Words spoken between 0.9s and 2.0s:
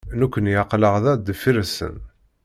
da deffir-sen.